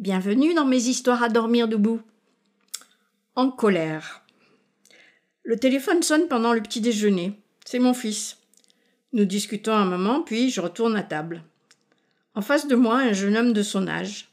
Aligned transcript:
Bienvenue 0.00 0.54
dans 0.54 0.64
mes 0.64 0.84
histoires 0.84 1.22
à 1.22 1.28
dormir 1.28 1.68
debout. 1.68 2.00
En 3.36 3.50
colère. 3.50 4.24
Le 5.42 5.58
téléphone 5.58 6.02
sonne 6.02 6.26
pendant 6.26 6.54
le 6.54 6.62
petit 6.62 6.80
déjeuner. 6.80 7.38
C'est 7.66 7.78
mon 7.78 7.92
fils. 7.92 8.38
Nous 9.12 9.26
discutons 9.26 9.74
un 9.74 9.84
moment, 9.84 10.22
puis 10.22 10.48
je 10.48 10.62
retourne 10.62 10.96
à 10.96 11.02
table. 11.02 11.44
En 12.34 12.40
face 12.40 12.66
de 12.66 12.76
moi, 12.76 12.96
un 12.96 13.12
jeune 13.12 13.36
homme 13.36 13.52
de 13.52 13.62
son 13.62 13.88
âge. 13.88 14.30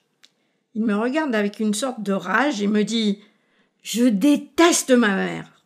Il 0.74 0.86
me 0.86 0.96
regarde 0.96 1.36
avec 1.36 1.60
une 1.60 1.74
sorte 1.74 2.02
de 2.02 2.14
rage 2.14 2.62
et 2.62 2.68
me 2.68 2.84
dit 2.84 3.20
Je 3.84 4.06
déteste 4.06 4.92
ma 4.92 5.18
mère. 5.18 5.66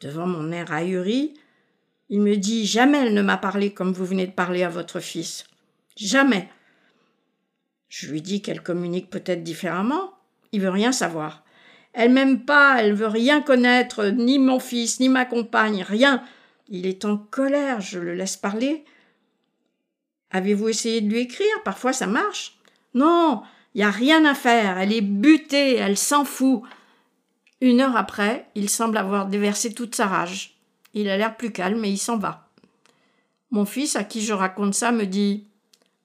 Devant 0.00 0.26
mon 0.26 0.50
air 0.50 0.72
ahuri, 0.72 1.34
il 2.08 2.22
me 2.22 2.34
dit 2.34 2.66
Jamais 2.66 3.06
elle 3.06 3.14
ne 3.14 3.22
m'a 3.22 3.36
parlé 3.36 3.72
comme 3.72 3.92
vous 3.92 4.04
venez 4.04 4.26
de 4.26 4.32
parler 4.32 4.64
à 4.64 4.68
votre 4.68 4.98
fils. 4.98 5.44
Jamais. 5.96 6.48
Je 7.90 8.06
lui 8.10 8.22
dis 8.22 8.40
qu'elle 8.40 8.62
communique 8.62 9.10
peut-être 9.10 9.42
différemment. 9.42 10.14
Il 10.52 10.62
veut 10.62 10.70
rien 10.70 10.92
savoir. 10.92 11.44
Elle 11.92 12.12
m'aime 12.12 12.44
pas, 12.44 12.76
elle 12.78 12.94
veut 12.94 13.08
rien 13.08 13.42
connaître, 13.42 14.06
ni 14.06 14.38
mon 14.38 14.60
fils, 14.60 15.00
ni 15.00 15.08
ma 15.08 15.24
compagne, 15.24 15.82
rien. 15.82 16.22
Il 16.68 16.86
est 16.86 17.04
en 17.04 17.16
colère, 17.18 17.80
je 17.80 17.98
le 17.98 18.14
laisse 18.14 18.36
parler. 18.36 18.84
Avez-vous 20.30 20.68
essayé 20.68 21.00
de 21.00 21.10
lui 21.10 21.18
écrire? 21.18 21.62
Parfois 21.64 21.92
ça 21.92 22.06
marche. 22.06 22.56
Non, 22.94 23.42
il 23.74 23.78
n'y 23.78 23.84
a 23.84 23.90
rien 23.90 24.24
à 24.24 24.34
faire, 24.34 24.78
elle 24.78 24.92
est 24.92 25.00
butée, 25.00 25.74
elle 25.74 25.98
s'en 25.98 26.24
fout. 26.24 26.62
Une 27.60 27.80
heure 27.80 27.96
après, 27.96 28.46
il 28.54 28.70
semble 28.70 28.96
avoir 28.96 29.26
déversé 29.26 29.74
toute 29.74 29.96
sa 29.96 30.06
rage. 30.06 30.56
Il 30.94 31.08
a 31.08 31.16
l'air 31.16 31.36
plus 31.36 31.50
calme 31.50 31.84
et 31.84 31.90
il 31.90 31.98
s'en 31.98 32.18
va. 32.18 32.48
Mon 33.50 33.64
fils, 33.64 33.96
à 33.96 34.04
qui 34.04 34.22
je 34.22 34.32
raconte 34.32 34.74
ça, 34.74 34.92
me 34.92 35.06
dit 35.06 35.48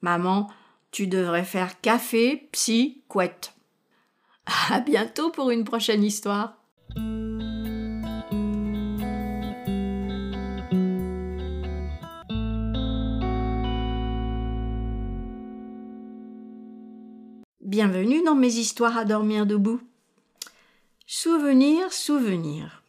Maman, 0.02 0.50
tu 0.96 1.08
devrais 1.08 1.44
faire 1.44 1.82
café, 1.82 2.48
psy, 2.54 3.04
couette. 3.10 3.54
À 4.70 4.80
bientôt 4.80 5.30
pour 5.30 5.52
une 5.52 5.66
prochaine 5.66 6.06
histoire. 6.06 6.56
Bienvenue 17.60 18.24
dans 18.24 18.36
mes 18.36 18.54
histoires 18.56 18.98
à 18.98 19.04
dormir 19.04 19.46
debout. 19.46 19.82
Souvenir, 21.06 21.92
souvenir. 21.92 22.84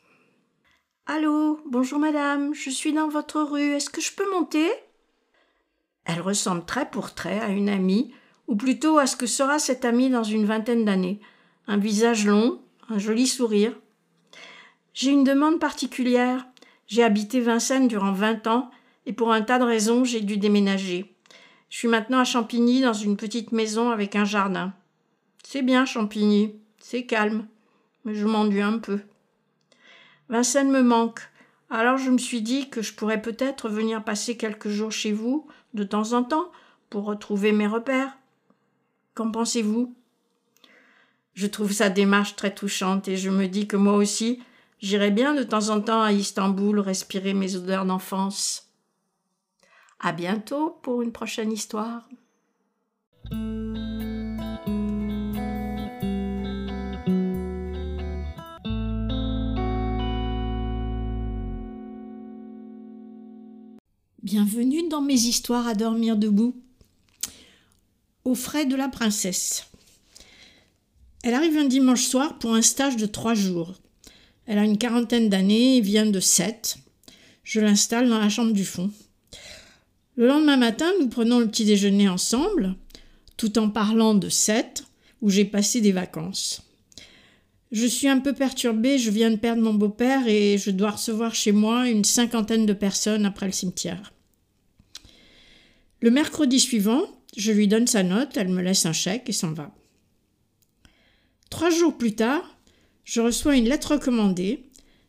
Allô, 1.07 1.61
bonjour 1.67 1.99
madame, 1.99 2.55
je 2.55 2.71
suis 2.71 2.93
dans 2.93 3.09
votre 3.09 3.43
rue, 3.43 3.73
est-ce 3.73 3.91
que 3.91 4.01
je 4.01 4.13
peux 4.13 4.31
monter? 4.31 4.71
Elle 6.07 6.21
ressemble 6.21 6.65
trait 6.65 6.89
pour 6.91 7.15
trait 7.15 7.41
à 7.41 7.49
une 7.49 7.69
amie, 7.69 8.13
ou 8.47 8.57
plutôt 8.57 8.99
à 8.99 9.07
ce 9.07 9.17
que 9.17 9.27
sera 9.27 9.59
cette 9.59 9.85
amie 9.85 10.09
dans 10.09 10.23
une 10.23 10.47
vingtaine 10.47 10.85
d'années. 10.85 11.21
Un 11.67 11.77
visage 11.77 12.27
long, 12.27 12.61
un 12.89 12.99
joli 12.99 13.27
sourire. 13.27 13.73
J'ai 14.95 15.11
une 15.11 15.25
demande 15.25 15.59
particulière. 15.59 16.47
J'ai 16.87 17.03
habité 17.03 17.41
Vincennes 17.41 17.89
durant 17.89 18.13
vingt 18.13 18.47
ans, 18.47 18.71
et 19.05 19.13
pour 19.13 19.33
un 19.33 19.43
tas 19.43 19.59
de 19.59 19.65
raisons, 19.65 20.05
j'ai 20.05 20.21
dû 20.21 20.37
déménager. 20.37 21.13
Je 21.69 21.79
suis 21.79 21.89
maintenant 21.89 22.21
à 22.21 22.25
Champigny 22.25 22.81
dans 22.81 22.93
une 22.93 23.17
petite 23.17 23.51
maison 23.51 23.91
avec 23.91 24.15
un 24.15 24.25
jardin. 24.25 24.73
C'est 25.43 25.63
bien 25.63 25.85
Champigny, 25.85 26.55
c'est 26.79 27.05
calme, 27.05 27.47
mais 28.05 28.15
je 28.15 28.27
m'ennuie 28.27 28.63
un 28.63 28.79
peu. 28.79 29.01
Vincennes 30.29 30.71
me 30.71 30.83
manque. 30.83 31.21
Alors 31.69 31.99
je 31.99 32.11
me 32.11 32.19
suis 32.19 32.43
dit 32.43 32.71
que 32.71 32.83
je 32.83 32.95
pourrais 32.95 33.21
peut-être 33.21 33.69
venir 33.69 34.05
passer 34.05 34.37
quelques 34.37 34.69
jours 34.69 34.93
chez 34.93 35.13
vous, 35.13 35.49
de 35.75 35.85
temps 35.85 36.13
en 36.13 36.23
temps, 36.23 36.51
pour 36.91 37.05
retrouver 37.05 37.53
mes 37.53 37.67
repères. 37.67 38.17
Qu'en 39.15 39.31
pensez-vous? 39.31 39.95
Je 41.35 41.47
trouve 41.47 41.73
sa 41.73 41.91
démarche 41.91 42.37
très 42.37 42.55
touchante 42.55 43.09
et 43.09 43.17
je 43.17 43.31
me 43.31 43.47
dis 43.47 43.67
que 43.67 43.77
moi 43.77 43.95
aussi, 43.95 44.43
j'irai 44.81 45.11
bien 45.11 45.35
de 45.35 45.43
temps 45.43 45.69
en 45.69 45.81
temps 45.81 46.03
à 46.03 46.13
Istanbul 46.13 46.79
respirer 46.79 47.35
mes 47.35 47.57
odeurs 47.57 47.85
d'enfance. 47.85 48.71
À 50.01 50.13
bientôt 50.13 50.79
pour 50.83 51.03
une 51.03 51.13
prochaine 51.13 51.53
histoire. 51.53 52.09
Bienvenue 64.27 64.89
dans 64.89 65.03
mes 65.03 65.15
histoires 65.15 65.69
à 65.69 65.75
dormir 65.75 66.17
debout. 66.17 66.61
Aux 68.25 68.35
frais 68.35 68.67
de 68.67 68.75
la 68.75 68.89
princesse. 68.89 69.69
Elle 71.23 71.35
arrive 71.35 71.57
un 71.57 71.67
dimanche 71.67 72.03
soir 72.03 72.37
pour 72.41 72.53
un 72.53 72.61
stage 72.61 72.97
de 72.97 73.07
trois 73.07 73.35
jours. 73.35 73.75
Elle 74.47 74.59
a 74.59 74.65
une 74.65 74.79
quarantaine 74.79 75.29
d'années 75.29 75.77
et 75.77 75.81
vient 75.81 76.07
de 76.07 76.19
Sète. 76.19 76.79
Je 77.45 77.61
l'installe 77.61 78.09
dans 78.09 78.19
la 78.19 78.29
chambre 78.29 78.53
du 78.53 78.65
fond. 78.65 78.91
Le 80.17 80.27
lendemain 80.27 80.57
matin, 80.57 80.91
nous 80.99 81.07
prenons 81.07 81.39
le 81.39 81.47
petit 81.47 81.65
déjeuner 81.65 82.09
ensemble, 82.09 82.75
tout 83.37 83.61
en 83.61 83.71
parlant 83.71 84.15
de 84.15 84.29
Sète, 84.29 84.87
où 85.23 85.31
j'ai 85.31 85.45
passé 85.45 85.81
des 85.81 85.93
vacances. 85.93 86.63
Je 87.71 87.87
suis 87.87 88.09
un 88.09 88.19
peu 88.19 88.33
perturbée, 88.33 88.99
je 88.99 89.13
viens 89.13 89.31
de 89.31 89.37
perdre 89.37 89.63
mon 89.63 89.75
beau-père 89.75 90.27
et 90.27 90.59
je 90.59 90.73
dois 90.73 90.91
recevoir 90.91 91.33
chez 91.37 91.53
moi 91.53 91.89
une 91.89 92.03
cinquantaine 92.03 92.67
de 92.67 92.73
personnes 92.73 93.25
après 93.25 93.47
le 93.47 93.53
cimetière. 93.53 94.13
Le 96.07 96.13
mercredi 96.13 96.61
suivant, 96.61 97.03
je 97.37 97.51
lui 97.51 97.67
donne 97.67 97.89
sa 97.89 98.05
note, 98.05 98.37
elle 98.37 98.47
me 98.47 98.63
laisse 98.63 98.87
un 98.87 98.93
chèque 98.93 99.29
et 99.29 99.33
s'en 99.33 99.53
va. 99.53 99.75
Trois 101.51 101.71
jours 101.71 101.99
plus 101.99 102.15
tard, 102.15 102.57
je 103.05 103.21
reçois 103.21 103.57
une 103.57 103.69
lettre 103.69 103.95
recommandée 103.95 104.63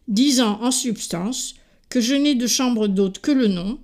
disant 0.07 0.59
en 0.59 0.71
substance 0.71 1.53
que 1.89 2.01
je 2.01 2.15
n'ai 2.15 2.33
de 2.33 2.47
chambre 2.47 2.87
d'hôte 2.87 3.19
que 3.19 3.29
le 3.29 3.47
nom, 3.47 3.79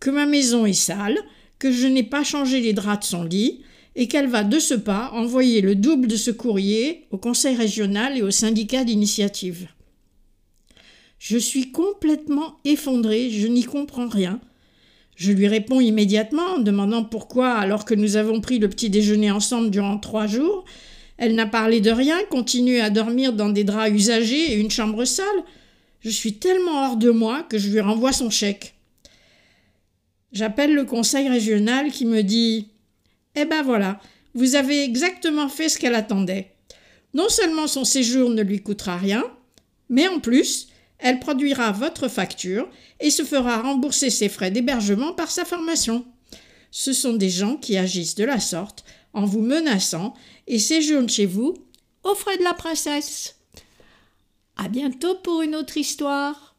que 0.00 0.08
ma 0.08 0.24
maison 0.24 0.64
est 0.64 0.72
sale, 0.72 1.18
que 1.58 1.70
je 1.70 1.86
n'ai 1.86 2.02
pas 2.02 2.24
changé 2.24 2.62
les 2.62 2.72
draps 2.72 3.06
de 3.06 3.10
son 3.10 3.24
lit, 3.24 3.60
et 3.94 4.08
qu'elle 4.08 4.28
va 4.28 4.42
de 4.42 4.58
ce 4.58 4.72
pas 4.72 5.10
envoyer 5.12 5.60
le 5.60 5.74
double 5.74 6.08
de 6.08 6.16
ce 6.16 6.30
courrier 6.30 7.04
au 7.10 7.18
conseil 7.18 7.56
régional 7.56 8.16
et 8.16 8.22
au 8.22 8.30
syndicat 8.30 8.84
d'initiative. 8.84 9.68
Je 11.18 11.36
suis 11.36 11.72
complètement 11.72 12.56
effondrée, 12.64 13.28
je 13.28 13.48
n'y 13.48 13.64
comprends 13.64 14.08
rien, 14.08 14.40
je 15.16 15.32
lui 15.32 15.46
réponds 15.46 15.80
immédiatement 15.80 16.56
en 16.56 16.58
demandant 16.58 17.04
pourquoi, 17.04 17.52
alors 17.52 17.84
que 17.84 17.94
nous 17.94 18.16
avons 18.16 18.40
pris 18.40 18.58
le 18.58 18.68
petit 18.68 18.90
déjeuner 18.90 19.30
ensemble 19.30 19.70
durant 19.70 19.98
trois 19.98 20.26
jours, 20.26 20.64
elle 21.16 21.34
n'a 21.34 21.46
parlé 21.46 21.80
de 21.80 21.90
rien, 21.90 22.18
continue 22.30 22.80
à 22.80 22.90
dormir 22.90 23.32
dans 23.32 23.48
des 23.48 23.64
draps 23.64 23.94
usagés 23.94 24.52
et 24.52 24.60
une 24.60 24.70
chambre 24.70 25.04
sale. 25.04 25.26
Je 26.00 26.10
suis 26.10 26.34
tellement 26.34 26.86
hors 26.86 26.96
de 26.96 27.10
moi 27.10 27.44
que 27.44 27.56
je 27.56 27.70
lui 27.70 27.80
renvoie 27.80 28.12
son 28.12 28.30
chèque. 28.30 28.74
J'appelle 30.32 30.74
le 30.74 30.84
conseil 30.84 31.28
régional 31.28 31.92
qui 31.92 32.04
me 32.04 32.22
dit 32.22 32.68
Eh 33.36 33.44
ben 33.44 33.62
voilà, 33.62 34.00
vous 34.34 34.56
avez 34.56 34.82
exactement 34.82 35.48
fait 35.48 35.68
ce 35.68 35.78
qu'elle 35.78 35.94
attendait. 35.94 36.50
Non 37.14 37.28
seulement 37.28 37.68
son 37.68 37.84
séjour 37.84 38.30
ne 38.30 38.42
lui 38.42 38.60
coûtera 38.60 38.96
rien, 38.96 39.22
mais 39.88 40.08
en 40.08 40.18
plus, 40.18 40.68
elle 41.04 41.20
produira 41.20 41.70
votre 41.70 42.08
facture 42.08 42.66
et 42.98 43.10
se 43.10 43.24
fera 43.24 43.60
rembourser 43.60 44.08
ses 44.08 44.30
frais 44.30 44.50
d'hébergement 44.50 45.12
par 45.12 45.30
sa 45.30 45.44
formation. 45.44 46.06
Ce 46.70 46.94
sont 46.94 47.12
des 47.12 47.28
gens 47.28 47.58
qui 47.58 47.76
agissent 47.76 48.14
de 48.14 48.24
la 48.24 48.40
sorte 48.40 48.86
en 49.12 49.26
vous 49.26 49.42
menaçant 49.42 50.14
et 50.46 50.58
séjournent 50.58 51.10
chez 51.10 51.26
vous 51.26 51.54
aux 52.04 52.14
frais 52.14 52.38
de 52.38 52.42
la 52.42 52.54
princesse. 52.54 53.36
À 54.56 54.68
bientôt 54.68 55.16
pour 55.16 55.42
une 55.42 55.54
autre 55.54 55.76
histoire. 55.76 56.53